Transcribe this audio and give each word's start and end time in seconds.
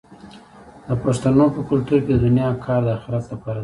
د 0.87 0.89
پښتنو 1.03 1.45
په 1.55 1.61
کلتور 1.69 1.99
کې 2.05 2.13
د 2.15 2.19
دنیا 2.25 2.49
کار 2.65 2.81
د 2.85 2.89
اخرت 2.97 3.23
لپاره 3.33 3.57
دی. 3.59 3.59